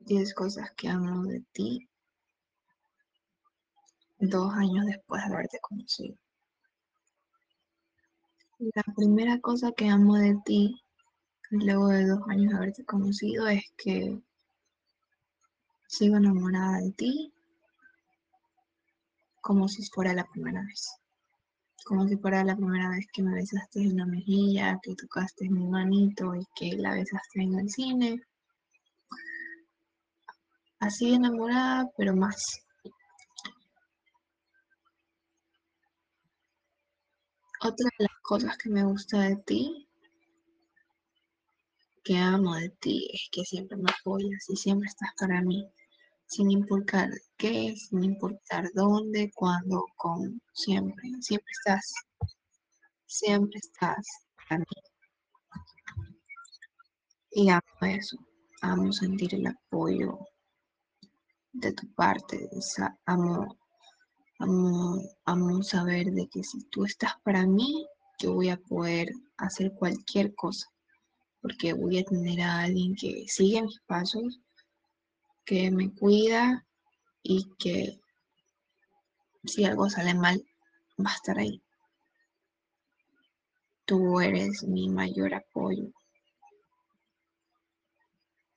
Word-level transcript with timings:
10 0.00 0.34
cosas 0.34 0.70
que 0.76 0.88
amo 0.88 1.24
de 1.24 1.40
ti 1.52 1.88
dos 4.18 4.52
años 4.54 4.86
después 4.86 5.22
de 5.24 5.34
haberte 5.34 5.58
conocido. 5.60 6.16
La 8.58 8.82
primera 8.94 9.40
cosa 9.40 9.72
que 9.72 9.88
amo 9.88 10.16
de 10.16 10.36
ti 10.44 10.82
luego 11.50 11.88
de 11.88 12.06
dos 12.06 12.20
años 12.28 12.50
de 12.50 12.56
haberte 12.56 12.84
conocido 12.84 13.48
es 13.48 13.62
que 13.76 14.20
sigo 15.88 16.16
enamorada 16.16 16.78
de 16.78 16.92
ti 16.92 17.32
como 19.40 19.68
si 19.68 19.84
fuera 19.86 20.12
la 20.12 20.24
primera 20.24 20.62
vez. 20.62 20.90
Como 21.84 22.06
si 22.06 22.16
fuera 22.16 22.44
la 22.44 22.56
primera 22.56 22.90
vez 22.90 23.06
que 23.12 23.22
me 23.22 23.34
besaste 23.34 23.80
en 23.80 23.96
la 23.96 24.06
mejilla, 24.06 24.78
que 24.82 24.94
tocaste 24.94 25.48
mi 25.48 25.66
manito 25.66 26.34
y 26.34 26.46
que 26.54 26.76
la 26.76 26.92
besaste 26.92 27.42
en 27.42 27.58
el 27.58 27.70
cine. 27.70 28.22
Así 30.80 31.12
enamorada, 31.12 31.90
pero 31.96 32.16
más. 32.16 32.42
Otra 37.62 37.90
de 37.98 38.04
las 38.04 38.20
cosas 38.22 38.56
que 38.56 38.70
me 38.70 38.84
gusta 38.84 39.20
de 39.20 39.36
ti, 39.36 39.86
que 42.02 42.16
amo 42.16 42.54
de 42.54 42.70
ti, 42.80 43.10
es 43.12 43.28
que 43.30 43.44
siempre 43.44 43.76
me 43.76 43.90
apoyas 43.90 44.48
y 44.48 44.56
siempre 44.56 44.88
estás 44.88 45.10
para 45.18 45.42
mí 45.42 45.70
sin 46.24 46.50
importar 46.50 47.10
qué, 47.36 47.74
sin 47.76 48.02
importar 48.02 48.64
dónde, 48.74 49.30
cuándo, 49.34 49.84
cómo, 49.96 50.30
siempre, 50.54 51.10
siempre 51.20 51.52
estás, 51.58 51.92
siempre 53.06 53.58
estás 53.58 54.06
para 54.48 54.60
mí. 54.60 54.64
Y 57.32 57.50
amo 57.50 57.62
eso, 57.82 58.16
amo 58.62 58.92
sentir 58.92 59.34
el 59.34 59.46
apoyo 59.48 60.18
de 61.60 61.72
tu 61.72 61.86
parte, 61.94 62.48
amo, 63.06 63.56
amo, 64.38 65.02
amo 65.24 65.62
saber 65.62 66.06
de 66.06 66.28
que 66.28 66.42
si 66.42 66.64
tú 66.70 66.84
estás 66.84 67.14
para 67.22 67.46
mí, 67.46 67.86
yo 68.18 68.34
voy 68.34 68.48
a 68.48 68.56
poder 68.56 69.10
hacer 69.36 69.72
cualquier 69.74 70.34
cosa, 70.34 70.66
porque 71.40 71.72
voy 71.72 71.98
a 71.98 72.04
tener 72.04 72.40
a 72.40 72.60
alguien 72.60 72.94
que 72.94 73.24
sigue 73.28 73.62
mis 73.62 73.80
pasos 73.86 74.40
que 75.44 75.70
me 75.70 75.92
cuida 75.94 76.66
y 77.22 77.46
que 77.58 78.00
si 79.44 79.64
algo 79.64 79.88
sale 79.88 80.14
mal, 80.14 80.42
va 81.04 81.10
a 81.10 81.14
estar 81.14 81.38
ahí. 81.38 81.62
Tú 83.84 84.20
eres 84.20 84.62
mi 84.62 84.88
mayor 84.88 85.34
apoyo. 85.34 85.90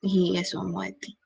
Y 0.02 0.36
eso 0.36 0.60
amo 0.60 0.82
de 0.82 0.92
ti. 0.92 1.18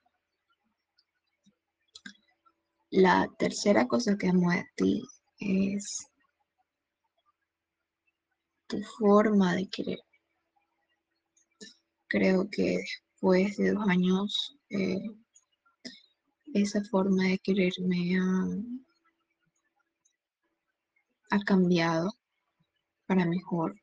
La 2.91 3.29
tercera 3.39 3.87
cosa 3.87 4.17
que 4.17 4.29
amo 4.29 4.51
de 4.51 4.65
ti 4.75 5.03
es 5.41 6.07
tu 8.67 8.83
forma 8.83 9.55
de 9.55 9.69
querer. 9.69 9.99
Creo 12.07 12.49
que 12.51 12.79
después 12.79 13.59
de 13.59 13.73
dos 13.73 13.87
años 13.89 14.57
eh, 14.71 15.03
esa 16.55 16.83
forma 16.85 17.25
de 17.25 17.39
quererme 17.41 18.19
ha, 21.31 21.39
cambiado 21.45 22.11
para 23.07 23.27
mejor. 23.27 23.79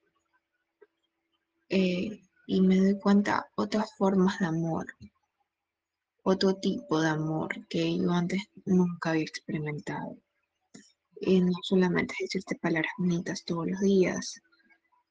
Eh, 1.70 2.22
y 2.48 2.62
me 2.62 2.78
doy 2.78 3.00
cuenta 3.00 3.46
otras 3.56 3.96
formas 3.98 4.40
de 4.40 4.48
amor, 4.48 4.88
otro 6.26 6.56
tipo 6.56 7.00
de 7.00 7.10
amor 7.10 7.68
que 7.68 7.98
yo 7.98 8.12
antes 8.12 8.42
nunca 8.66 9.12
había 9.12 9.24
experimentado. 9.24 10.18
Y 11.22 11.40
no 11.42 11.54
solamente 11.64 12.14
es 12.20 12.30
decirte 12.30 12.60
palabras 12.62 12.92
bonitas 12.98 13.44
todos 13.46 13.68
los 13.68 13.80
días, 13.80 14.42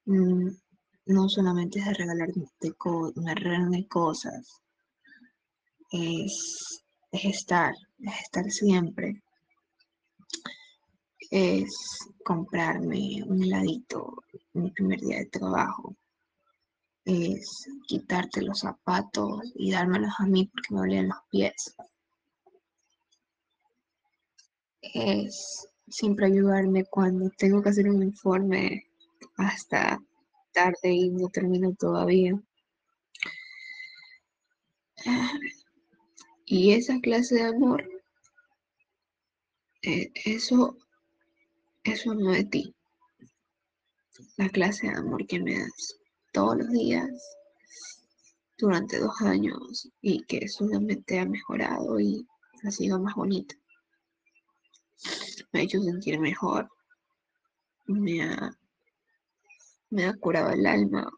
mm, 0.06 0.48
no 1.06 1.28
solamente 1.28 1.78
es 1.78 1.86
de 1.86 1.94
regalarme, 1.94 3.88
cosas, 3.88 4.60
es 5.90 6.84
es 7.14 7.24
estar, 7.26 7.72
es 8.00 8.20
estar 8.22 8.50
siempre. 8.50 9.22
Es 11.30 11.72
comprarme 12.24 13.22
un 13.24 13.42
heladito 13.42 14.16
mi 14.52 14.70
primer 14.72 15.00
día 15.00 15.18
de 15.18 15.26
trabajo. 15.26 15.96
Es 17.04 17.68
quitarte 17.86 18.40
los 18.40 18.60
zapatos 18.60 19.52
y 19.56 19.72
dármelos 19.72 20.12
a 20.18 20.26
mí 20.26 20.46
porque 20.46 20.74
me 20.74 20.80
dolían 20.80 21.08
los 21.08 21.18
pies. 21.30 21.76
Es 24.80 25.68
siempre 25.88 26.26
ayudarme 26.26 26.86
cuando 26.86 27.30
tengo 27.36 27.62
que 27.62 27.68
hacer 27.68 27.88
un 27.88 28.02
informe 28.02 28.86
hasta 29.36 30.00
tarde 30.52 30.90
y 30.90 31.10
no 31.10 31.28
termino 31.28 31.74
todavía. 31.74 32.40
Y 36.46 36.72
esa 36.72 37.00
clase 37.00 37.34
de 37.34 37.42
amor, 37.42 37.86
eh, 39.82 40.10
eso, 40.24 40.78
eso 41.82 42.14
no 42.14 42.30
de 42.32 42.44
ti. 42.44 42.74
La 44.36 44.48
clase 44.48 44.86
de 44.86 44.94
amor 44.94 45.26
que 45.26 45.40
me 45.40 45.58
das 45.58 45.98
todos 46.34 46.58
los 46.58 46.68
días 46.70 47.08
durante 48.58 48.98
dos 48.98 49.20
años 49.22 49.88
y 50.02 50.24
que 50.24 50.48
solamente 50.48 51.20
ha 51.20 51.24
mejorado 51.24 51.98
y 52.00 52.26
ha 52.64 52.70
sido 52.70 52.98
más 52.98 53.14
bonita. 53.14 53.54
Me 55.52 55.60
ha 55.60 55.62
hecho 55.62 55.80
sentir 55.80 56.18
mejor, 56.18 56.68
me 57.86 58.22
ha, 58.24 58.50
me 59.90 60.06
ha 60.06 60.14
curado 60.14 60.50
el 60.50 60.66
alma 60.66 61.08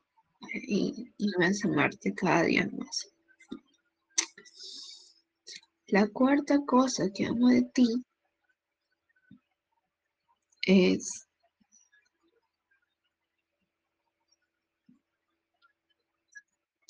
y, 0.52 1.12
y 1.16 1.30
me 1.38 1.46
hace 1.46 1.66
amarte 1.66 2.14
cada 2.14 2.42
día 2.42 2.68
más. 2.76 3.08
La 5.86 6.08
cuarta 6.08 6.62
cosa 6.66 7.10
que 7.14 7.26
amo 7.26 7.48
de 7.48 7.62
ti 7.62 8.04
es 10.66 11.25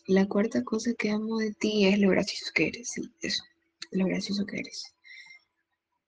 La 0.09 0.27
cuarta 0.27 0.63
cosa 0.63 0.95
que 0.95 1.11
amo 1.11 1.39
de 1.39 1.53
ti 1.55 1.87
es 1.87 1.99
lo 1.99 2.11
gracioso 2.11 2.53
que 2.55 2.69
eres, 2.69 2.91
sí, 2.91 3.03
eso, 3.23 3.43
lo 3.91 4.07
gracioso 4.07 4.47
que 4.47 4.61
eres. 4.61 4.95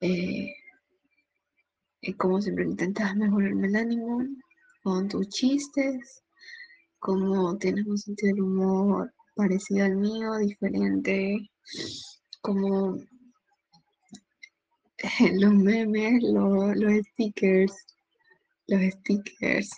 Eh, 0.01 0.53
como 2.17 2.41
siempre 2.41 2.65
intentas 2.65 3.15
mejorarme 3.15 3.67
el 3.67 3.75
ánimo 3.75 4.23
con 4.83 5.09
tus 5.09 5.27
chistes, 5.29 6.23
como 6.99 7.57
tienes 7.57 7.85
un 7.87 7.97
sentido 7.97 8.33
del 8.33 8.41
humor 8.43 9.13
parecido 9.35 9.85
al 9.85 9.95
mío, 9.95 10.37
diferente, 10.37 11.49
como 12.41 12.97
los 15.33 15.53
memes, 15.53 16.23
los, 16.23 17.05
stickers, 17.13 17.73
los 18.67 18.81
stickers. 18.93 19.69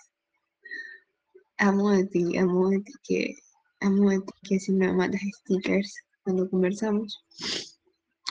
Amo 1.57 1.91
de 1.91 2.05
ti, 2.05 2.37
amo 2.37 2.69
de 2.69 2.79
ti 2.79 2.93
que, 3.03 3.35
amo 3.81 4.09
de 4.09 4.19
ti 4.19 4.33
que 4.47 4.59
si 4.59 4.71
me 4.71 4.91
mandas 4.93 5.21
stickers 5.39 5.91
cuando 6.23 6.49
conversamos, 6.49 7.23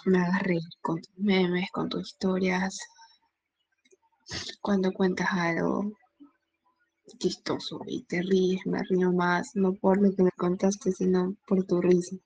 me 0.06 0.18
hagas 0.18 0.42
reír 0.42 0.62
con 0.80 1.00
tus 1.02 1.18
memes, 1.18 1.70
con 1.72 1.88
tus 1.88 2.08
historias, 2.08 2.78
cuando 4.60 4.92
cuentas 4.92 5.28
algo 5.32 5.92
chistoso 7.18 7.80
y 7.86 8.02
te 8.04 8.22
ríes, 8.22 8.64
me 8.66 8.82
río 8.84 9.12
más, 9.12 9.50
no 9.54 9.74
por 9.74 10.00
lo 10.00 10.14
que 10.14 10.22
me 10.22 10.30
contaste, 10.36 10.92
sino 10.92 11.36
por 11.46 11.64
tu 11.64 11.80
risa 11.80 12.16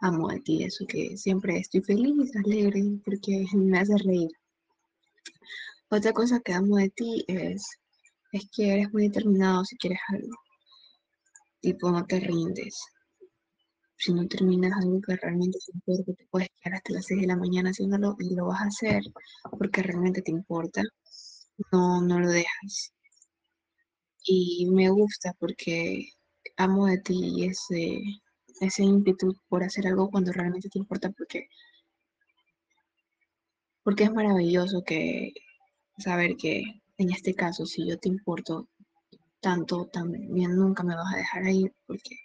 amo 0.00 0.28
de 0.28 0.40
ti, 0.40 0.64
eso 0.64 0.86
que 0.86 1.16
siempre 1.16 1.58
estoy 1.58 1.82
feliz, 1.82 2.34
alegre, 2.36 2.82
porque 3.04 3.46
me 3.54 3.78
hace 3.78 3.96
reír. 3.98 4.30
Otra 5.90 6.12
cosa 6.12 6.40
que 6.40 6.54
amo 6.54 6.76
de 6.76 6.90
ti 6.90 7.24
es, 7.28 7.62
es 8.32 8.48
que 8.50 8.72
eres 8.72 8.92
muy 8.92 9.08
determinado 9.08 9.64
si 9.64 9.76
quieres 9.76 10.00
algo. 10.08 10.36
Tipo, 11.60 11.90
no 11.90 12.04
te 12.06 12.20
rindes. 12.20 12.78
Si 13.96 14.12
no 14.12 14.26
terminas 14.26 14.72
algo 14.82 15.00
que 15.00 15.14
realmente 15.14 15.58
te 15.64 15.72
importa, 15.72 16.12
te 16.14 16.26
puedes 16.28 16.48
quedar 16.60 16.78
hasta 16.78 16.92
las 16.92 17.06
6 17.06 17.20
de 17.20 17.26
la 17.28 17.36
mañana 17.36 17.70
haciéndolo 17.70 18.16
y 18.18 18.34
lo 18.34 18.46
vas 18.46 18.62
a 18.62 18.64
hacer 18.66 19.02
porque 19.58 19.82
realmente 19.82 20.22
te 20.22 20.32
importa. 20.32 20.82
No, 21.70 22.00
no 22.02 22.18
lo 22.18 22.28
dejas. 22.30 22.92
Y 24.24 24.66
me 24.70 24.88
gusta 24.88 25.34
porque 25.38 26.08
amo 26.56 26.86
de 26.86 26.98
ti 26.98 27.44
ese, 27.44 28.00
ese 28.60 28.82
ímpetu 28.82 29.34
por 29.48 29.62
hacer 29.62 29.86
algo 29.86 30.10
cuando 30.10 30.32
realmente 30.32 30.68
te 30.68 30.78
importa 30.78 31.10
porque, 31.10 31.48
porque 33.82 34.04
es 34.04 34.12
maravilloso 34.12 34.82
que 34.82 35.32
saber 35.98 36.36
que 36.36 36.62
en 36.98 37.10
este 37.10 37.34
caso, 37.34 37.66
si 37.66 37.88
yo 37.88 37.98
te 37.98 38.08
importo 38.08 38.68
tanto, 39.40 39.86
también 39.86 40.56
nunca 40.56 40.82
me 40.82 40.94
vas 40.94 41.12
a 41.12 41.18
dejar 41.18 41.44
ahí 41.44 41.70
porque 41.86 42.16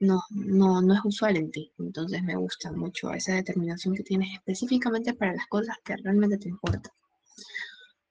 no, 0.00 0.20
no, 0.30 0.82
no 0.82 0.94
es 0.94 1.00
usual 1.04 1.36
en 1.36 1.50
ti. 1.50 1.72
Entonces 1.78 2.22
me 2.22 2.36
gusta 2.36 2.72
mucho 2.72 3.12
esa 3.12 3.34
determinación 3.34 3.94
que 3.94 4.02
tienes 4.02 4.34
específicamente 4.34 5.14
para 5.14 5.34
las 5.34 5.46
cosas 5.46 5.76
que 5.84 5.96
realmente 5.96 6.38
te 6.38 6.48
importan. 6.48 6.92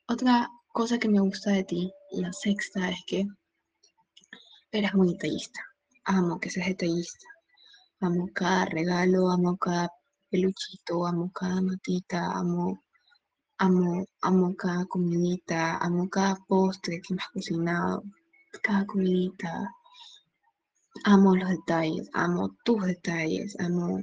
Otra 0.07 0.50
cosa 0.68 1.00
que 1.00 1.09
me 1.09 1.19
gusta 1.19 1.51
de 1.51 1.63
ti, 1.63 1.92
la 2.12 2.31
sexta, 2.33 2.89
es 2.89 3.03
que 3.07 3.25
eres 4.71 4.94
muy 4.94 5.13
detallista. 5.13 5.62
Amo 6.06 6.39
que 6.39 6.50
seas 6.50 6.68
detallista. 6.68 7.25
Amo 8.01 8.30
cada 8.33 8.65
regalo, 8.65 9.30
amo 9.31 9.57
cada 9.57 9.89
peluchito, 10.30 11.06
amo 11.07 11.31
cada 11.31 11.62
notita, 11.62 12.31
amo, 12.33 12.83
amo, 13.57 14.06
amo 14.21 14.56
cada 14.56 14.86
comidita, 14.86 15.77
amo 15.77 16.09
cada 16.09 16.36
postre 16.48 17.01
que 17.01 17.13
me 17.13 17.21
has 17.21 17.30
cocinado, 17.30 18.03
cada 18.62 18.86
comidita. 18.86 19.69
Amo 21.04 21.36
los 21.36 21.50
detalles, 21.50 22.10
amo 22.13 22.56
tus 22.63 22.86
detalles, 22.86 23.56
amo... 23.60 24.02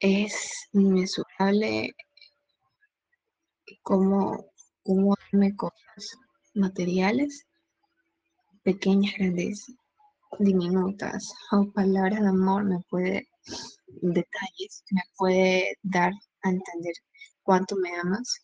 Es 0.00 0.68
inmesurable 0.72 1.94
cómo, 3.82 4.52
cómo 4.82 5.14
darme 5.30 5.54
cosas 5.54 6.18
materiales, 6.54 7.46
pequeñas, 8.62 9.14
grandes, 9.16 9.66
diminutas, 10.38 11.32
o 11.52 11.70
palabras 11.72 12.20
de 12.20 12.28
amor, 12.28 12.64
me 12.64 12.80
puede, 12.90 13.28
detalles, 13.86 14.84
me 14.90 15.02
puede 15.16 15.78
dar 15.82 16.12
a 16.42 16.50
entender 16.50 16.94
cuánto 17.42 17.76
me 17.76 17.94
amas. 17.96 18.40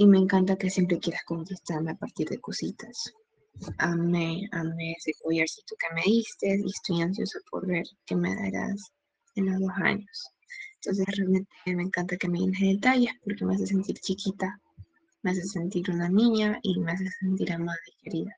Y 0.00 0.06
me 0.06 0.18
encanta 0.18 0.56
que 0.56 0.70
siempre 0.70 1.00
quieras 1.00 1.24
conquistarme 1.24 1.90
a 1.90 1.96
partir 1.96 2.28
de 2.28 2.38
cositas. 2.38 3.12
Amé, 3.78 4.48
amé 4.52 4.92
ese 4.92 5.12
collarcito 5.20 5.74
que 5.74 5.92
me 5.92 6.02
diste 6.02 6.56
y 6.56 6.70
estoy 6.70 7.02
ansiosa 7.02 7.40
por 7.50 7.66
ver 7.66 7.84
qué 8.06 8.14
me 8.14 8.32
darás 8.32 8.92
en 9.34 9.46
los 9.46 9.60
dos 9.60 9.72
años. 9.82 10.30
Entonces 10.76 11.04
realmente 11.16 11.50
me 11.66 11.82
encanta 11.82 12.16
que 12.16 12.28
me 12.28 12.38
llenes 12.38 12.60
de 12.60 12.66
detalles 12.74 13.10
porque 13.24 13.44
me 13.44 13.56
hace 13.56 13.66
sentir 13.66 13.98
chiquita, 13.98 14.60
me 15.22 15.32
hace 15.32 15.42
sentir 15.42 15.90
una 15.90 16.08
niña 16.08 16.60
y 16.62 16.78
me 16.78 16.92
hace 16.92 17.10
sentir 17.18 17.50
amada 17.52 17.80
y 17.88 18.04
querida. 18.04 18.36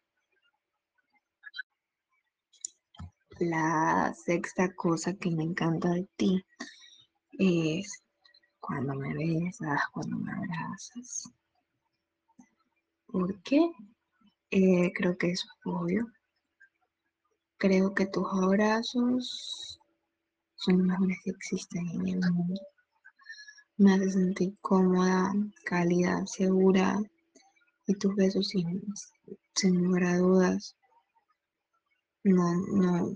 La 3.39 4.15
sexta 4.15 4.75
cosa 4.75 5.13
que 5.13 5.31
me 5.31 5.45
encanta 5.45 5.91
de 5.91 6.09
ti 6.17 6.43
es 7.33 8.03
cuando 8.61 8.95
me 8.95 9.13
besas, 9.13 9.83
cuando 9.93 10.17
me 10.17 10.33
abrazas. 10.33 11.31
¿Por 13.13 13.43
qué? 13.43 13.73
Eh, 14.51 14.93
creo 14.95 15.17
que 15.19 15.31
es 15.31 15.45
obvio. 15.65 16.07
Creo 17.57 17.95
que 17.95 18.07
tus 18.07 18.27
abrazos 18.33 19.79
son 20.57 20.79
los 20.79 20.87
mejores 20.87 21.19
que 21.25 21.31
existen 21.31 21.89
en 21.89 22.09
el 22.09 22.33
mundo. 22.33 22.61
Me 23.79 23.95
hace 23.95 24.11
sentir 24.11 24.57
cómoda, 24.61 25.33
cálida, 25.65 26.25
segura 26.27 27.01
y 27.87 27.95
tus 27.95 28.15
besos 28.15 28.49
sin, 28.49 28.83
sin 29.55 29.83
lugar 29.83 30.05
a 30.05 30.19
dudas 30.19 30.77
no, 32.25 32.55
no, 32.73 33.15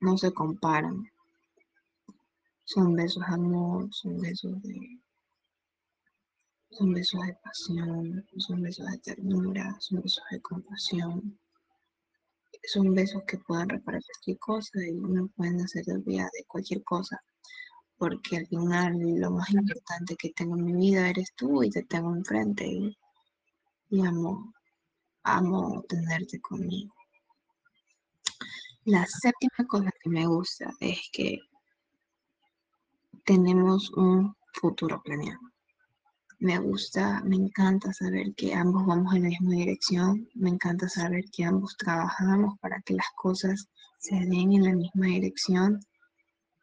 no 0.00 0.18
se 0.18 0.32
comparan. 0.32 1.04
Son 2.64 2.94
besos 2.94 3.24
de 3.26 3.34
amor, 3.34 3.88
son 3.92 4.20
besos 4.20 4.62
de 4.62 5.00
son 6.76 6.92
besos 6.92 7.20
de 7.26 7.34
pasión, 7.34 8.26
son 8.36 8.62
besos 8.62 8.86
de 8.86 8.98
ternura, 8.98 9.76
son 9.78 10.02
besos 10.02 10.24
de 10.30 10.40
compasión. 10.40 11.38
Son 12.66 12.94
besos 12.94 13.22
que 13.26 13.38
pueden 13.38 13.68
reparar 13.68 14.02
cualquier 14.02 14.38
cosa 14.38 14.78
y 14.86 14.94
no 14.94 15.28
pueden 15.36 15.60
hacer 15.60 15.84
olvidar 15.88 16.30
de 16.32 16.44
cualquier 16.46 16.82
cosa. 16.82 17.20
Porque 17.96 18.38
al 18.38 18.46
final 18.46 18.92
lo 19.20 19.30
más 19.30 19.50
importante 19.50 20.16
que 20.16 20.30
tengo 20.30 20.56
en 20.56 20.64
mi 20.64 20.72
vida 20.72 21.08
eres 21.08 21.32
tú 21.36 21.62
y 21.62 21.70
te 21.70 21.82
tengo 21.84 22.14
enfrente 22.14 22.66
y, 22.66 22.96
y 23.90 24.00
amo, 24.04 24.52
amo 25.22 25.84
tenerte 25.88 26.40
conmigo. 26.40 26.94
La 28.84 29.06
séptima 29.06 29.66
cosa 29.68 29.90
que 30.02 30.10
me 30.10 30.26
gusta 30.26 30.72
es 30.80 30.98
que 31.12 31.38
tenemos 33.24 33.90
un 33.92 34.34
futuro 34.52 35.00
planeado. 35.02 35.53
Me 36.44 36.58
gusta, 36.58 37.22
me 37.24 37.36
encanta 37.36 37.90
saber 37.94 38.34
que 38.34 38.52
ambos 38.52 38.84
vamos 38.84 39.14
en 39.14 39.22
la 39.22 39.28
misma 39.30 39.52
dirección, 39.52 40.28
me 40.34 40.50
encanta 40.50 40.90
saber 40.90 41.24
que 41.32 41.42
ambos 41.42 41.74
trabajamos 41.78 42.58
para 42.60 42.82
que 42.82 42.92
las 42.92 43.06
cosas 43.16 43.66
se 43.98 44.16
den 44.16 44.52
en 44.52 44.64
la 44.64 44.74
misma 44.74 45.06
dirección. 45.06 45.80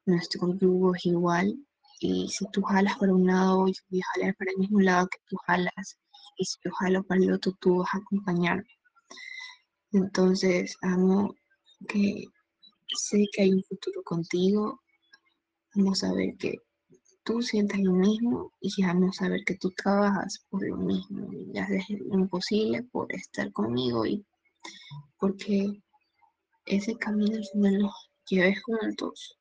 Nuestro 0.06 0.54
yugo 0.60 0.94
es 0.94 1.04
igual 1.07 1.57
y 2.00 2.30
si 2.30 2.45
tú 2.51 2.62
jalas 2.62 2.95
para 3.00 3.12
un 3.12 3.25
lado, 3.25 3.66
yo 3.66 3.81
voy 3.89 4.01
a 4.01 4.06
jalar 4.13 4.36
para 4.36 4.51
el 4.51 4.57
mismo 4.60 4.81
lado 4.81 5.07
que 5.07 5.18
tú 5.28 5.36
jalas 5.48 5.98
y 6.38 6.45
si 6.45 6.60
yo 6.63 6.69
jalo 6.80 7.01
para 7.01 7.19
el 7.19 7.33
otro, 7.33 7.51
tú 7.60 7.78
vas 7.78 7.89
a 7.95 7.98
acompañarme. 7.98 8.69
Entonces, 9.94 10.78
amo 10.83 11.33
que 11.88 12.25
sé 12.95 13.25
que 13.33 13.42
hay 13.42 13.54
un 13.54 13.63
futuro 13.63 14.04
contigo. 14.04 14.80
Vamos 15.74 16.04
a 16.04 16.13
ver 16.13 16.38
que 16.38 16.54
tú 17.23 17.41
sientas 17.41 17.79
lo 17.79 17.94
mismo 17.94 18.51
y 18.59 18.83
vamos 18.83 19.21
a 19.21 19.29
ver 19.29 19.44
que 19.45 19.56
tú 19.56 19.71
trabajas 19.71 20.45
por 20.50 20.68
lo 20.68 20.77
mismo 20.77 21.31
y 21.33 21.57
haces 21.57 21.89
lo 21.89 22.19
imposible 22.19 22.83
por 22.83 23.13
estar 23.13 23.51
conmigo 23.51 24.06
y 24.06 24.25
porque 25.18 25.81
ese 26.65 26.95
camino 26.95 27.38
al 27.38 27.45
final 27.45 27.79
nos 27.79 28.09
lleve 28.27 28.56
juntos, 28.56 29.38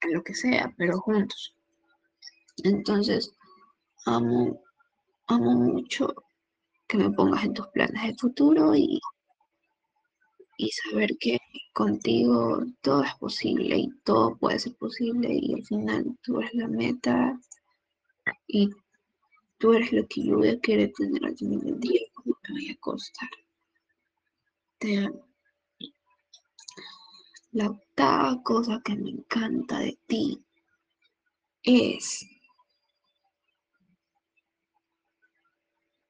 a 0.00 0.08
lo 0.08 0.22
que 0.22 0.34
sea, 0.34 0.72
pero 0.76 1.00
juntos. 1.00 1.54
Entonces, 2.64 3.32
amo, 4.06 4.60
amo 5.28 5.52
mucho 5.52 6.14
que 6.88 6.98
me 6.98 7.10
pongas 7.10 7.44
en 7.44 7.54
tus 7.54 7.68
planes 7.68 8.02
de 8.02 8.14
futuro 8.16 8.74
y 8.74 9.00
y 10.56 10.70
saber 10.70 11.16
que 11.18 11.38
contigo 11.72 12.64
todo 12.82 13.04
es 13.04 13.14
posible 13.16 13.78
y 13.78 13.90
todo 14.04 14.36
puede 14.36 14.58
ser 14.58 14.74
posible 14.76 15.28
y 15.32 15.54
al 15.54 15.64
final 15.64 16.18
tú 16.22 16.40
eres 16.40 16.54
la 16.54 16.68
meta 16.68 17.38
y 18.46 18.70
tú 19.58 19.72
eres 19.74 19.92
lo 19.92 20.06
que 20.06 20.24
yo 20.24 20.36
voy 20.36 20.48
a 20.48 20.60
querer 20.60 20.92
tener 20.92 21.24
al 21.24 21.36
final 21.36 21.60
del 21.60 21.80
día 21.80 22.00
cuando 22.14 22.38
me 22.48 22.54
vaya 22.54 22.70
a 22.72 22.74
acostar. 22.74 23.30
Te 24.78 24.98
amo. 24.98 25.28
La 27.52 27.66
octava 27.68 28.42
cosa 28.42 28.80
que 28.82 28.96
me 28.96 29.10
encanta 29.10 29.78
de 29.80 29.98
ti 30.06 30.42
es 31.62 32.26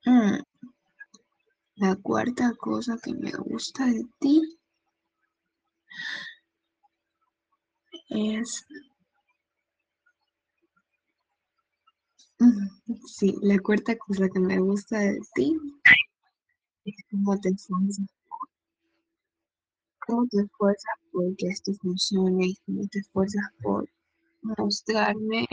mm, 0.07 0.39
la 1.83 1.97
cuarta 1.97 2.55
cosa 2.55 2.97
que 3.03 3.13
me 3.13 3.33
gusta 3.33 3.87
de 3.87 4.05
ti 4.21 4.41
es... 8.09 8.65
Sí, 13.07 13.35
la 13.43 13.59
cuarta 13.59 13.97
cosa 13.97 14.29
que 14.29 14.39
me 14.39 14.61
gusta 14.61 15.01
de 15.01 15.21
ti 15.35 15.57
es 16.85 16.95
cómo 17.11 17.41
te 17.41 17.49
esfuerzas, 17.49 18.07
cómo 20.07 20.27
te 20.29 20.41
esfuerzas 20.43 20.97
por 21.11 21.37
que 21.37 21.49
esto 21.49 21.73
funcione 21.83 22.47
y 22.47 22.57
cómo 22.65 22.87
te 22.87 23.01
esfuerzas 23.01 23.49
por 23.61 23.91
mostrarme. 24.43 25.47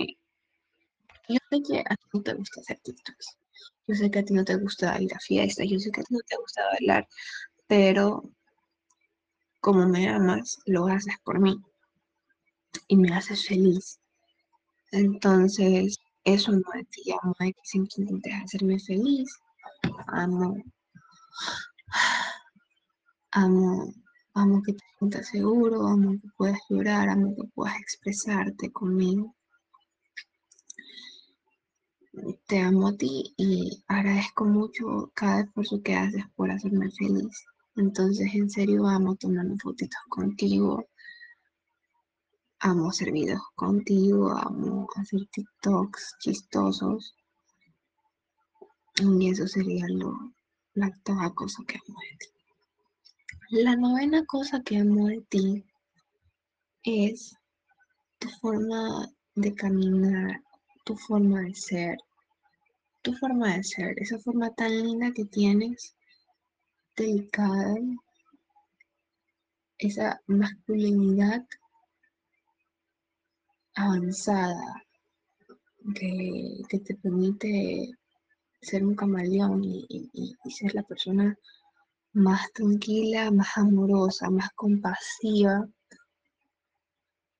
Yo 1.27 1.37
sé 1.49 1.61
que 1.67 1.79
a 1.79 1.95
ti 1.95 2.05
no 2.13 2.21
te 2.21 2.33
gusta 2.35 2.61
hacer 2.61 2.79
TikToks, 2.81 3.38
yo 3.87 3.95
sé 3.95 4.11
que 4.11 4.19
a 4.19 4.25
ti 4.25 4.33
no 4.33 4.45
te 4.45 4.55
gusta 4.55 5.01
ir 5.01 5.13
a 5.13 5.19
fiestas, 5.19 5.67
yo 5.69 5.79
sé 5.79 5.91
que 5.91 6.01
a 6.01 6.03
ti 6.03 6.13
no 6.13 6.21
te 6.27 6.37
gusta 6.37 6.61
bailar, 6.71 7.07
pero 7.67 8.23
como 9.59 9.87
me 9.87 10.07
amas, 10.09 10.57
lo 10.65 10.87
haces 10.87 11.15
por 11.23 11.39
mí 11.39 11.55
y 12.87 12.97
me 12.97 13.13
haces 13.13 13.47
feliz. 13.47 13.99
Entonces, 14.91 15.97
eso 16.23 16.51
no 16.51 16.73
es 16.73 16.89
ti, 16.89 17.11
amo 17.21 17.35
de 17.39 17.53
que 17.53 17.59
intentes 17.73 18.33
hacerme 18.43 18.79
feliz. 18.79 19.29
Amo, 20.07 20.55
amo, 23.31 23.93
amo 24.33 24.61
que 24.63 24.73
te 24.73 24.85
sientas 24.97 25.27
seguro, 25.29 25.87
amo 25.87 26.13
que 26.21 26.27
puedas 26.37 26.59
llorar, 26.69 27.09
amo 27.09 27.35
que 27.35 27.47
puedas 27.53 27.77
expresarte 27.79 28.71
conmigo. 28.71 29.35
Te 32.47 32.59
amo 32.59 32.87
a 32.87 32.97
ti 32.97 33.33
y 33.37 33.83
agradezco 33.87 34.43
mucho 34.43 35.11
cada 35.13 35.41
esfuerzo 35.41 35.81
que 35.83 35.93
haces 35.95 36.25
por 36.35 36.49
hacerme 36.49 36.89
feliz. 36.91 37.45
Entonces, 37.75 38.33
en 38.33 38.49
serio, 38.49 38.87
amo 38.87 39.15
tomarme 39.15 39.57
fotitos 39.59 40.01
contigo. 40.09 40.87
Amo 42.61 42.89
hacer 42.89 43.11
videos 43.11 43.41
contigo, 43.55 44.31
amo 44.31 44.87
hacer 44.95 45.21
TikToks 45.31 46.15
chistosos. 46.19 47.13
Y 48.95 49.29
eso 49.29 49.47
sería 49.47 49.85
lo, 49.87 50.33
la 50.73 50.87
octava 50.87 51.33
cosa 51.35 51.63
que 51.67 51.77
amo 51.77 51.99
de 52.01 52.17
ti. 52.17 53.61
La 53.63 53.75
novena 53.75 54.25
cosa 54.25 54.61
que 54.63 54.77
amo 54.77 55.07
de 55.07 55.21
ti 55.29 55.65
es 56.83 57.35
tu 58.17 58.29
forma 58.41 59.07
de 59.35 59.53
caminar, 59.53 60.41
tu 60.83 60.95
forma 60.95 61.41
de 61.41 61.55
ser, 61.55 61.97
tu 63.01 63.13
forma 63.13 63.55
de 63.55 63.63
ser, 63.63 63.93
esa 63.97 64.19
forma 64.19 64.53
tan 64.53 64.71
linda 64.71 65.11
que 65.11 65.25
tienes, 65.25 65.95
delicada, 66.95 67.75
esa 69.77 70.21
masculinidad 70.27 71.45
avanzada 73.75 74.83
que, 75.95 76.61
te 76.69 76.95
permite 76.95 77.89
ser 78.61 78.85
un 78.85 78.95
camaleón 78.95 79.63
y, 79.63 79.85
y, 79.89 80.35
y, 80.43 80.51
ser 80.51 80.75
la 80.75 80.83
persona 80.83 81.37
más 82.13 82.51
tranquila, 82.53 83.31
más 83.31 83.57
amorosa, 83.57 84.29
más 84.29 84.49
compasiva, 84.55 85.65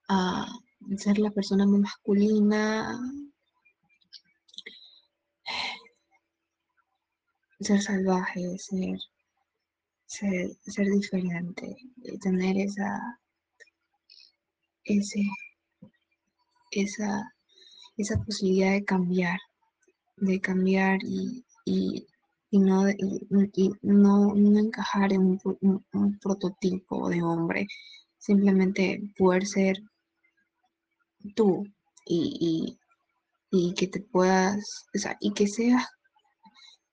a 0.08 0.48
ser 0.98 1.20
la 1.20 1.32
persona 1.32 1.66
más 1.66 1.82
masculina, 1.82 3.00
ser 7.60 7.82
salvaje, 7.82 8.58
ser, 8.58 8.98
ser, 10.06 10.52
ser 10.62 10.88
diferente, 10.88 11.76
tener 12.22 12.58
esa, 12.58 13.20
ese, 14.86 15.22
esa, 16.72 17.34
esa 17.98 18.18
posibilidad 18.24 18.72
de 18.72 18.86
cambiar, 18.86 19.40
de 20.18 20.40
cambiar 20.40 21.00
y, 21.04 21.46
y, 21.66 22.08
y 22.52 22.60
no, 22.60 22.90
y, 22.90 23.28
y 23.54 23.72
no, 23.82 24.34
no, 24.34 24.60
encajar 24.60 25.14
en 25.14 25.22
un, 25.22 25.86
un, 25.94 26.20
prototipo 26.20 27.10
de 27.10 27.22
hombre, 27.22 27.68
simplemente 28.18 29.02
poder 29.18 29.46
ser 29.46 29.78
tú 31.36 31.64
y, 32.06 32.78
y 33.52 33.74
que 33.74 33.88
te 33.88 34.02
puedas, 34.02 34.88
o 34.96 34.98
sea, 34.98 35.18
y 35.20 35.34
que 35.34 35.48
seas, 35.48 35.86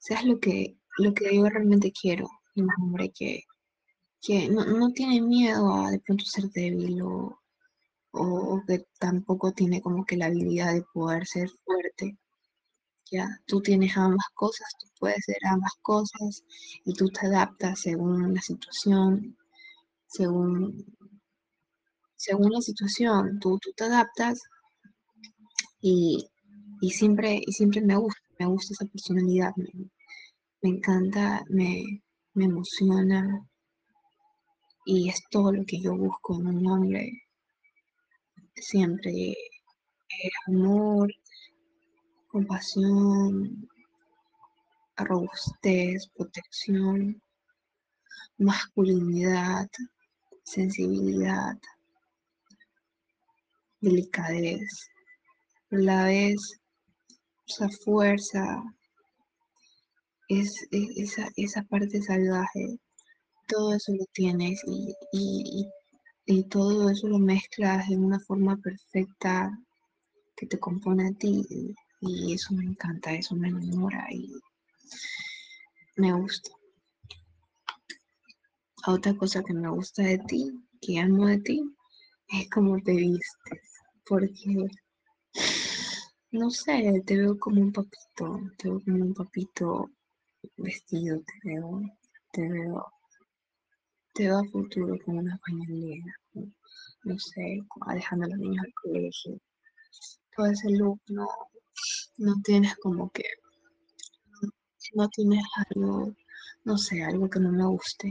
seas 0.06 0.24
lo 0.24 0.38
que, 0.38 0.78
lo 0.98 1.12
que 1.14 1.34
yo 1.34 1.48
realmente 1.48 1.92
quiero, 1.92 2.28
un 2.54 2.68
hombre 2.78 3.12
que, 3.12 3.42
que 4.22 4.48
no, 4.48 4.64
no, 4.64 4.92
tiene 4.92 5.20
miedo 5.20 5.74
a 5.74 5.90
de 5.90 5.98
pronto 5.98 6.24
ser 6.24 6.44
débil 6.50 7.02
o, 7.02 7.40
o, 8.12 8.62
que 8.66 8.86
tampoco 9.00 9.52
tiene 9.52 9.80
como 9.82 10.04
que 10.06 10.16
la 10.16 10.26
habilidad 10.26 10.74
de 10.74 10.84
poder 10.94 11.26
ser 11.26 11.50
fuerte. 11.64 12.16
Ya, 13.10 13.28
tú 13.46 13.60
tienes 13.60 13.96
ambas 13.96 14.26
cosas, 14.34 14.68
tú 14.80 14.86
puedes 14.98 15.24
ser 15.24 15.38
ambas 15.44 15.72
cosas 15.82 16.44
y 16.84 16.92
tú 16.94 17.08
te 17.10 17.26
adaptas 17.26 17.80
según 17.80 18.34
la 18.34 18.40
situación, 18.40 19.36
según, 20.06 20.84
según 22.16 22.52
la 22.52 22.60
situación, 22.60 23.38
tú, 23.40 23.58
tú 23.60 23.72
te 23.76 23.84
adaptas 23.84 24.40
y, 25.80 26.28
y, 26.80 26.90
siempre, 26.90 27.40
y 27.46 27.52
siempre 27.52 27.80
me 27.80 27.96
gusta, 27.96 28.20
me 28.38 28.46
gusta 28.46 28.72
esa 28.74 28.86
personalidad, 28.86 29.52
me 30.66 30.72
encanta, 30.72 31.44
me, 31.48 32.02
me 32.34 32.46
emociona 32.46 33.48
y 34.84 35.08
es 35.08 35.22
todo 35.30 35.52
lo 35.52 35.64
que 35.64 35.80
yo 35.80 35.96
busco 35.96 36.34
en 36.34 36.48
un 36.48 36.66
hombre. 36.66 37.22
Siempre 38.56 39.30
eh, 39.30 40.30
amor, 40.48 41.08
compasión, 42.26 43.68
robustez, 44.96 46.08
protección, 46.16 47.22
masculinidad, 48.38 49.68
sensibilidad, 50.42 51.56
delicadez, 53.80 54.90
la 55.70 56.06
vez 56.06 56.58
esa 57.46 57.68
fuerza, 57.68 58.64
es, 60.28 60.66
es, 60.70 60.88
esa, 60.96 61.28
esa 61.36 61.62
parte 61.64 62.02
salvaje, 62.02 62.78
todo 63.48 63.74
eso 63.74 63.92
lo 63.94 64.04
tienes 64.12 64.60
y, 64.66 64.94
y, 65.12 65.70
y, 66.26 66.48
todo 66.48 66.90
eso 66.90 67.08
lo 67.08 67.18
mezclas 67.18 67.88
en 67.90 68.04
una 68.04 68.18
forma 68.20 68.56
perfecta 68.56 69.50
que 70.36 70.46
te 70.46 70.58
compone 70.58 71.08
a 71.08 71.12
ti 71.12 71.44
y 72.00 72.32
eso 72.32 72.54
me 72.54 72.64
encanta, 72.64 73.12
eso 73.12 73.34
me 73.36 73.48
enamora 73.48 74.06
y 74.10 74.32
me 75.96 76.12
gusta. 76.12 76.50
Otra 78.86 79.14
cosa 79.14 79.42
que 79.42 79.54
me 79.54 79.68
gusta 79.68 80.02
de 80.02 80.18
ti, 80.18 80.52
que 80.80 81.00
amo 81.00 81.26
de 81.26 81.38
ti, 81.38 81.62
es 82.28 82.48
cómo 82.50 82.80
te 82.82 82.92
vistes, 82.92 83.82
porque 84.06 84.68
no 86.32 86.50
sé, 86.50 87.02
te 87.06 87.16
veo 87.16 87.38
como 87.38 87.60
un 87.60 87.72
papito, 87.72 88.40
te 88.58 88.68
veo 88.68 88.80
como 88.84 89.04
un 89.04 89.14
papito 89.14 89.90
vestido, 90.56 91.20
te 91.20 91.48
veo, 91.48 91.80
te 92.32 92.48
veo, 92.48 92.86
te 94.14 94.24
veo 94.24 94.38
a 94.38 94.44
futuro 94.44 94.96
como 95.04 95.20
una 95.20 95.38
pañalera, 95.38 96.12
no 97.04 97.18
sé, 97.18 97.60
dejando 97.94 98.26
a 98.26 98.28
los 98.28 98.38
niños 98.38 98.64
al 98.64 98.74
colegio. 98.82 99.40
Todo 100.34 100.46
ese 100.46 100.70
look 100.70 101.00
no, 101.08 101.28
no 102.18 102.34
tienes 102.42 102.76
como 102.76 103.10
que, 103.10 103.24
no 104.94 105.08
tienes 105.08 105.44
algo, 105.56 106.14
no 106.64 106.78
sé, 106.78 107.02
algo 107.02 107.28
que 107.28 107.40
no 107.40 107.52
me 107.52 107.66
guste, 107.66 108.08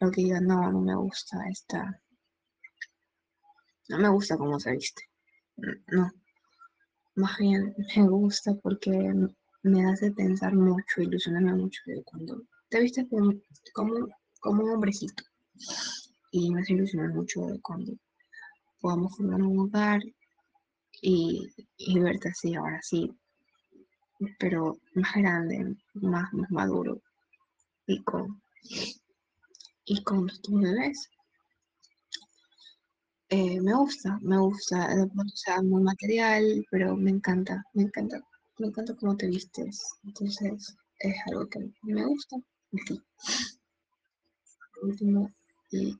algo 0.00 0.12
que 0.12 0.22
diga, 0.22 0.40
no, 0.40 0.70
no 0.70 0.80
me 0.80 0.96
gusta 0.96 1.38
esta, 1.48 2.00
no 3.88 3.98
me 3.98 4.08
gusta 4.08 4.36
cómo 4.36 4.58
se 4.60 4.72
viste, 4.72 5.02
no, 5.88 6.10
más 7.16 7.36
bien 7.38 7.74
me 7.96 8.08
gusta 8.08 8.54
porque 8.62 8.90
me 9.62 9.86
hace 9.86 10.10
pensar 10.12 10.54
mucho, 10.54 11.02
ilusionarme 11.02 11.54
mucho 11.54 11.80
de 11.86 12.02
cuando 12.04 12.42
te 12.68 12.80
viste 12.80 13.06
como, 13.08 13.34
como, 14.42 14.64
un 14.64 14.70
hombrecito. 14.70 15.24
Y 16.32 16.50
me 16.50 16.60
hace 16.60 16.74
ilusionar 16.74 17.12
mucho 17.12 17.46
de 17.46 17.60
cuando 17.60 17.92
podamos 18.80 19.16
formar 19.16 19.42
un 19.42 19.58
hogar 19.58 20.00
y, 21.02 21.46
y 21.76 21.98
verte 21.98 22.28
así, 22.28 22.54
ahora 22.54 22.80
sí, 22.82 23.10
pero 24.38 24.78
más 24.94 25.14
grande, 25.14 25.76
más, 25.94 26.32
más 26.32 26.50
maduro 26.50 27.00
y 27.86 28.02
con, 28.02 28.42
y 29.84 30.02
con 30.04 30.28
tus 30.42 30.60
bebés. 30.60 31.10
Eh, 33.28 33.60
me 33.60 33.74
gusta, 33.74 34.18
me 34.22 34.38
gusta, 34.38 34.88
o 35.04 35.28
sea, 35.34 35.62
muy 35.62 35.82
material, 35.82 36.66
pero 36.70 36.96
me 36.96 37.10
encanta, 37.10 37.62
me 37.74 37.84
encanta, 37.84 38.20
me 38.60 38.66
encanta 38.66 38.94
cómo 38.94 39.16
te 39.16 39.26
vistes. 39.26 39.80
Entonces, 40.04 40.76
es 40.98 41.16
algo 41.26 41.48
que 41.48 41.60
me 41.82 42.04
gusta 42.04 42.36
último, 44.82 45.30
y 45.70 45.98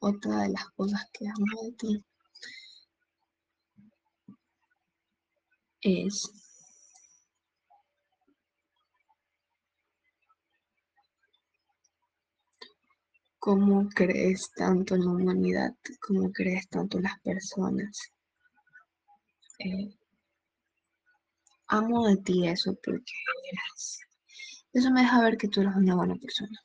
otra 0.00 0.42
de 0.42 0.48
las 0.50 0.68
cosas 0.70 1.02
que 1.12 1.26
amo 1.28 1.62
de 1.62 1.72
ti 1.72 2.04
es 5.80 6.30
cómo 13.38 13.88
crees 13.88 14.50
tanto 14.54 14.94
en 14.94 15.04
la 15.04 15.10
humanidad, 15.10 15.74
cómo 16.00 16.30
crees 16.32 16.68
tanto 16.68 16.98
en 16.98 17.04
las 17.04 17.18
personas. 17.20 17.98
Eh, 19.58 19.94
amo 21.72 22.06
de 22.06 22.16
ti 22.18 22.46
eso 22.46 22.74
porque 22.84 23.12
eres, 23.50 23.98
eso 24.72 24.90
me 24.90 25.00
deja 25.02 25.22
ver 25.22 25.36
que 25.36 25.48
tú 25.48 25.60
eres 25.60 25.74
una 25.74 25.96
buena 25.96 26.16
persona. 26.16 26.58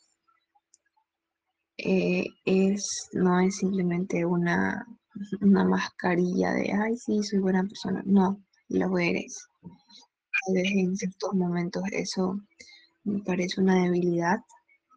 Eh, 1.77 2.25
es, 2.45 3.09
no 3.13 3.39
es 3.39 3.57
simplemente 3.57 4.25
una, 4.25 4.85
una 5.41 5.63
mascarilla 5.63 6.51
de, 6.53 6.71
ay, 6.73 6.97
sí, 6.97 7.23
soy 7.23 7.39
buena 7.39 7.63
persona. 7.63 8.01
No, 8.05 8.43
lo 8.69 8.97
eres. 8.97 9.47
Tal 9.61 10.55
vez 10.55 10.71
en 10.71 10.95
ciertos 10.95 11.33
momentos 11.33 11.83
eso 11.91 12.39
me 13.03 13.21
parece 13.23 13.61
una 13.61 13.83
debilidad, 13.83 14.39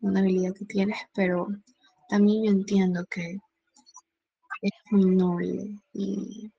una 0.03 0.21
habilidad 0.21 0.55
que 0.55 0.65
tienes, 0.65 0.99
pero 1.15 1.49
también 2.09 2.45
yo 2.45 2.51
entiendo 2.51 3.05
que 3.11 3.39
es 4.63 4.73
muy 4.91 5.15
noble 5.15 5.77
y, 5.93 6.51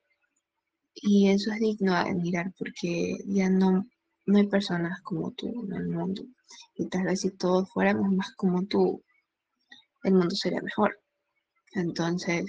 y 1.02 1.30
eso 1.30 1.52
es 1.52 1.60
digno 1.60 1.94
de 1.94 2.00
admirar 2.00 2.54
porque 2.58 3.18
ya 3.26 3.50
no, 3.50 3.88
no 4.28 4.38
hay 4.38 4.48
personas 4.48 5.02
como 5.02 5.32
tú 5.32 5.48
en 5.66 5.74
el 5.74 5.88
mundo. 5.88 6.24
Y 6.76 6.88
tal 6.88 7.06
vez 7.06 7.22
si 7.22 7.32
todos 7.32 7.70
fuéramos 7.72 8.12
más 8.12 8.32
como 8.36 8.64
tú, 8.66 9.04
el 10.04 10.14
mundo 10.14 10.36
sería 10.36 10.62
mejor. 10.62 11.00
Entonces, 11.74 12.46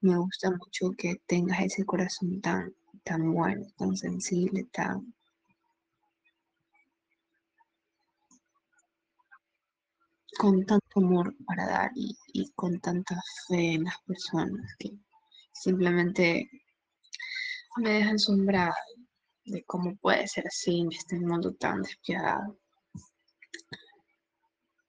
me 0.00 0.16
gusta 0.16 0.50
mucho 0.50 0.90
que 0.98 1.16
tengas 1.26 1.60
ese 1.60 1.84
corazón 1.84 2.40
tan, 2.40 2.74
tan 3.04 3.32
bueno, 3.32 3.66
tan 3.76 3.96
sensible, 3.96 4.64
tan, 4.72 5.14
con 10.38 10.64
tanto 10.66 10.86
amor 10.96 11.36
para 11.46 11.66
dar 11.68 11.90
y, 11.94 12.16
y 12.32 12.50
con 12.52 12.80
tanta 12.80 13.20
fe 13.46 13.74
en 13.74 13.84
las 13.84 13.96
personas 14.06 14.74
que 14.78 14.90
simplemente 15.52 16.50
me 17.76 17.90
dejan 17.90 18.16
asombrada 18.16 18.76
de 19.44 19.64
cómo 19.64 19.96
puede 19.96 20.26
ser 20.28 20.46
así 20.46 20.80
en 20.80 20.92
este 20.92 21.18
mundo 21.18 21.54
tan 21.54 21.82
despiadado. 21.82 22.58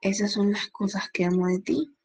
Esas 0.01 0.33
son 0.33 0.51
las 0.51 0.67
cosas 0.69 1.09
que 1.11 1.25
amo 1.25 1.47
de 1.47 1.59
ti. 1.59 1.95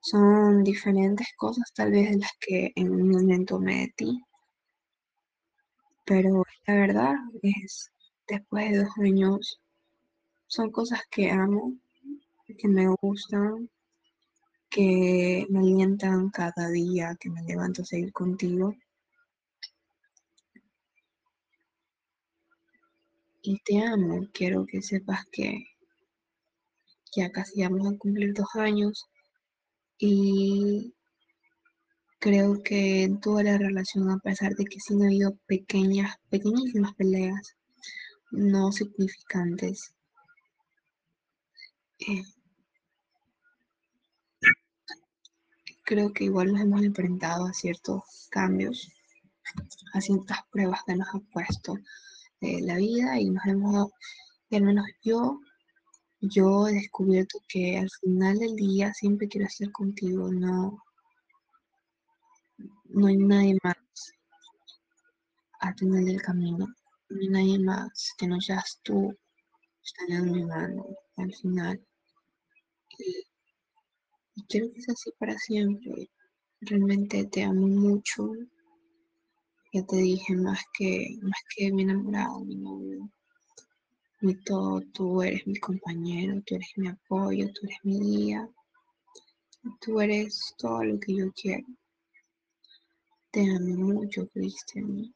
Son 0.00 0.64
diferentes 0.64 1.28
cosas 1.36 1.72
tal 1.74 1.92
vez 1.92 2.10
de 2.10 2.18
las 2.18 2.32
que 2.40 2.72
en 2.74 2.90
un 2.90 3.08
momento 3.08 3.58
me 3.60 3.80
de 3.82 3.92
ti. 3.96 4.20
Pero 6.04 6.42
la 6.66 6.74
verdad 6.74 7.14
es, 7.42 7.92
después 8.26 8.70
de 8.70 8.78
dos 8.78 8.98
años, 8.98 9.60
son 10.48 10.72
cosas 10.72 11.00
que 11.10 11.30
amo, 11.30 11.76
que 12.58 12.66
me 12.66 12.88
gustan, 13.00 13.70
que 14.68 15.46
me 15.50 15.60
alientan 15.60 16.30
cada 16.30 16.68
día 16.70 17.16
que 17.20 17.30
me 17.30 17.42
levanto 17.42 17.82
a 17.82 17.84
seguir 17.84 18.12
contigo. 18.12 18.74
Y 23.42 23.58
te 23.64 23.80
amo, 23.80 24.26
quiero 24.34 24.66
que 24.66 24.82
sepas 24.82 25.24
que 25.32 25.66
ya 27.16 27.30
casi 27.32 27.62
vamos 27.62 27.86
a 27.86 27.96
cumplir 27.96 28.34
dos 28.34 28.54
años 28.54 29.06
y 29.98 30.94
creo 32.18 32.62
que 32.62 33.04
en 33.04 33.18
toda 33.20 33.42
la 33.42 33.56
relación, 33.56 34.10
a 34.10 34.18
pesar 34.18 34.54
de 34.54 34.64
que 34.64 34.78
sí 34.78 34.92
han 34.94 35.04
habido 35.04 35.36
pequeñas, 35.46 36.16
pequeñísimas 36.28 36.94
peleas, 36.94 37.56
no 38.30 38.72
significantes, 38.72 39.94
eh, 42.00 42.22
creo 45.84 46.12
que 46.12 46.24
igual 46.24 46.52
nos 46.52 46.60
hemos 46.60 46.82
enfrentado 46.82 47.46
a 47.46 47.54
ciertos 47.54 48.28
cambios, 48.30 48.92
a 49.94 50.00
ciertas 50.02 50.40
pruebas 50.52 50.80
que 50.86 50.94
nos 50.94 51.08
ha 51.08 51.18
puesto 51.32 51.74
eh, 52.40 52.60
la 52.62 52.76
vida 52.76 53.18
y 53.20 53.30
nos 53.30 53.44
hemos, 53.46 53.90
y 54.50 54.56
al 54.56 54.62
menos 54.62 54.86
yo, 55.02 55.40
yo 56.20 56.68
he 56.68 56.74
descubierto 56.74 57.38
que 57.48 57.78
al 57.78 57.90
final 58.00 58.38
del 58.38 58.56
día 58.56 58.92
siempre 58.94 59.28
quiero 59.28 59.46
estar 59.46 59.70
contigo, 59.72 60.30
no, 60.32 60.82
no 62.84 63.06
hay 63.06 63.16
nadie 63.16 63.58
más 63.62 63.76
al 65.60 65.74
final 65.76 66.04
del 66.04 66.22
camino, 66.22 66.66
no 67.08 67.18
hay 67.20 67.28
nadie 67.28 67.58
más 67.58 68.12
que 68.18 68.26
no 68.26 68.40
seas 68.40 68.80
tú, 68.82 69.16
en 70.08 70.32
mi 70.32 70.44
mano 70.44 70.86
al 71.16 71.34
final. 71.34 71.80
Y 74.34 74.42
quiero 74.48 74.72
que 74.72 74.82
sea 74.82 74.94
así 74.94 75.10
para 75.18 75.36
siempre. 75.38 76.10
Realmente 76.60 77.24
te 77.26 77.44
amo 77.44 77.66
mucho. 77.66 78.32
Ya 79.72 79.86
te 79.86 79.96
dije 79.96 80.34
más 80.34 80.60
que, 80.76 81.16
más 81.22 81.40
que 81.54 81.72
mi 81.72 81.82
enamorado, 81.82 82.40
mi 82.40 82.56
novio, 82.56 83.08
mi 84.20 84.34
todo, 84.42 84.80
tú 84.92 85.22
eres 85.22 85.46
mi 85.46 85.56
compañero, 85.60 86.42
tú 86.44 86.56
eres 86.56 86.72
mi 86.76 86.88
apoyo, 86.88 87.46
tú 87.52 87.60
eres 87.66 87.78
mi 87.84 88.00
guía, 88.00 88.48
tú 89.80 90.00
eres 90.00 90.54
todo 90.58 90.82
lo 90.82 90.98
que 90.98 91.14
yo 91.14 91.32
quiero. 91.32 91.66
Te 93.30 93.42
amo 93.42 93.76
mucho, 93.76 94.26
Cristian, 94.28 95.14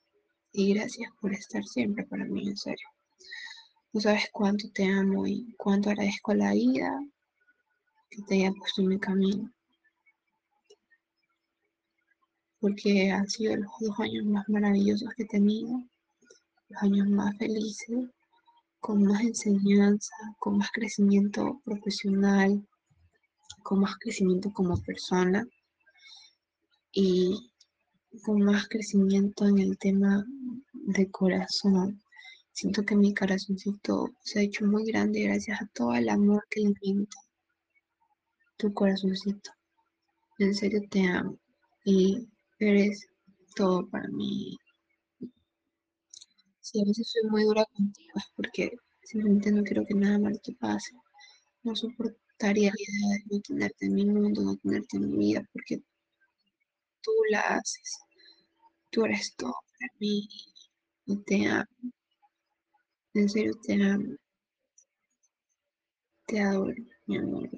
y 0.52 0.74
gracias 0.74 1.10
por 1.20 1.32
estar 1.32 1.64
siempre 1.64 2.06
para 2.06 2.24
mí, 2.24 2.48
en 2.48 2.56
serio. 2.56 2.88
No 3.92 4.00
sabes 4.00 4.28
cuánto 4.32 4.70
te 4.70 4.84
amo 4.84 5.26
y 5.26 5.52
cuánto 5.58 5.90
agradezco 5.90 6.32
la 6.32 6.52
vida 6.52 6.90
que 8.08 8.22
te 8.22 8.34
haya 8.36 8.52
puesto 8.52 8.82
en 8.82 8.88
mi 8.88 9.00
camino. 9.00 9.52
Porque 12.64 13.10
han 13.10 13.28
sido 13.28 13.56
los 13.56 13.70
dos 13.78 14.00
años 14.00 14.24
más 14.24 14.48
maravillosos 14.48 15.10
que 15.14 15.24
he 15.24 15.26
tenido, 15.26 15.84
los 16.70 16.82
años 16.82 17.06
más 17.10 17.36
felices, 17.36 18.08
con 18.80 19.04
más 19.04 19.20
enseñanza, 19.20 20.14
con 20.38 20.56
más 20.56 20.70
crecimiento 20.72 21.60
profesional, 21.62 22.66
con 23.62 23.80
más 23.80 23.98
crecimiento 23.98 24.50
como 24.50 24.80
persona 24.80 25.46
y 26.90 27.52
con 28.24 28.40
más 28.40 28.66
crecimiento 28.66 29.46
en 29.46 29.58
el 29.58 29.76
tema 29.76 30.24
de 30.72 31.10
corazón. 31.10 32.00
Siento 32.54 32.82
que 32.82 32.96
mi 32.96 33.14
corazoncito 33.14 34.08
se 34.22 34.38
ha 34.38 34.42
hecho 34.42 34.64
muy 34.64 34.86
grande 34.86 35.24
gracias 35.24 35.60
a 35.60 35.66
todo 35.74 35.92
el 35.96 36.08
amor 36.08 36.42
que 36.48 36.60
alimenta 36.60 37.18
tu 38.56 38.72
corazoncito. 38.72 39.50
En 40.38 40.54
serio 40.54 40.80
te 40.88 41.06
amo 41.08 41.38
y 41.84 42.26
eres 42.68 43.06
todo 43.54 43.88
para 43.88 44.08
mí. 44.08 44.56
Si 46.60 46.80
a 46.80 46.84
veces 46.84 47.10
soy 47.10 47.30
muy 47.30 47.44
dura 47.44 47.64
contigo 47.66 48.12
es 48.16 48.24
porque 48.36 48.72
simplemente 49.04 49.52
no 49.52 49.62
quiero 49.62 49.84
que 49.86 49.94
nada 49.94 50.18
malo 50.18 50.38
te 50.42 50.52
pase. 50.54 50.92
No 51.62 51.76
soportaría 51.76 52.70
la 52.70 52.82
idea 52.82 53.18
de 53.18 53.36
no 53.36 53.40
tenerte 53.40 53.86
en 53.86 53.94
mi 53.94 54.06
mundo, 54.06 54.42
no 54.42 54.56
tenerte 54.56 54.96
en 54.96 55.10
mi 55.10 55.18
vida, 55.18 55.48
porque 55.52 55.82
tú 57.02 57.12
la 57.30 57.40
haces. 57.40 57.98
Tú 58.90 59.04
eres 59.04 59.34
todo 59.36 59.54
para 59.78 59.92
mí 60.00 60.28
y 61.06 61.16
te 61.24 61.46
amo. 61.46 61.66
En 63.14 63.28
serio 63.28 63.54
te 63.62 63.74
amo. 63.74 64.16
Te 66.26 66.40
adoro, 66.40 66.74
mi 67.06 67.18
amor, 67.18 67.50